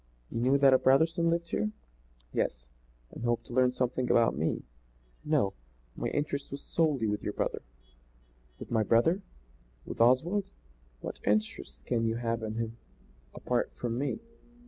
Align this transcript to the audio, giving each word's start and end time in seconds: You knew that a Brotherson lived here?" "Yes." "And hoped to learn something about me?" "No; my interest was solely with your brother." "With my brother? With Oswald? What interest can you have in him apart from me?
You 0.31 0.39
knew 0.39 0.57
that 0.57 0.73
a 0.73 0.79
Brotherson 0.79 1.29
lived 1.29 1.49
here?" 1.49 1.69
"Yes." 2.33 2.65
"And 3.11 3.23
hoped 3.23 3.45
to 3.45 3.53
learn 3.53 3.71
something 3.71 4.09
about 4.09 4.35
me?" 4.35 4.63
"No; 5.23 5.53
my 5.95 6.07
interest 6.07 6.49
was 6.49 6.63
solely 6.63 7.05
with 7.05 7.21
your 7.21 7.33
brother." 7.33 7.61
"With 8.57 8.71
my 8.71 8.81
brother? 8.81 9.21
With 9.85 10.01
Oswald? 10.01 10.49
What 11.01 11.19
interest 11.23 11.85
can 11.85 12.03
you 12.07 12.15
have 12.15 12.41
in 12.41 12.55
him 12.55 12.77
apart 13.35 13.73
from 13.75 13.99
me? 13.99 14.17